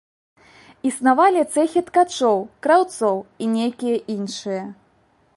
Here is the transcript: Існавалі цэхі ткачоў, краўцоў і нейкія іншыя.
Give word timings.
Існавалі 0.89 1.41
цэхі 1.55 1.83
ткачоў, 1.89 2.39
краўцоў 2.67 3.17
і 3.45 3.53
нейкія 3.57 3.97
іншыя. 4.15 4.63